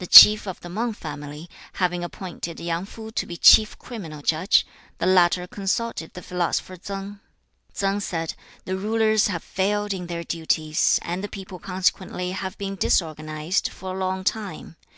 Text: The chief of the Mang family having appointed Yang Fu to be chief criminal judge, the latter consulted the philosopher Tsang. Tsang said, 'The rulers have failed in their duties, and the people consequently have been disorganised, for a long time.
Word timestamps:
The 0.00 0.06
chief 0.06 0.46
of 0.46 0.60
the 0.60 0.68
Mang 0.68 0.92
family 0.92 1.48
having 1.80 2.04
appointed 2.04 2.60
Yang 2.60 2.84
Fu 2.84 3.10
to 3.10 3.24
be 3.24 3.38
chief 3.38 3.78
criminal 3.78 4.20
judge, 4.20 4.66
the 4.98 5.06
latter 5.06 5.46
consulted 5.46 6.12
the 6.12 6.20
philosopher 6.20 6.76
Tsang. 6.76 7.20
Tsang 7.72 8.00
said, 8.00 8.34
'The 8.66 8.76
rulers 8.76 9.28
have 9.28 9.42
failed 9.42 9.94
in 9.94 10.08
their 10.08 10.24
duties, 10.24 10.98
and 11.00 11.24
the 11.24 11.26
people 11.26 11.58
consequently 11.58 12.32
have 12.32 12.58
been 12.58 12.76
disorganised, 12.76 13.70
for 13.70 13.94
a 13.94 13.98
long 13.98 14.24
time. 14.24 14.76